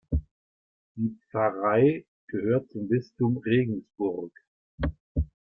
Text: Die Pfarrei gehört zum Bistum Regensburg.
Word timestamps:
Die 0.95 1.15
Pfarrei 1.29 2.07
gehört 2.25 2.71
zum 2.71 2.87
Bistum 2.87 3.37
Regensburg. 3.37 4.31